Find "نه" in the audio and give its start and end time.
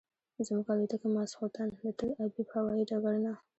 3.25-3.33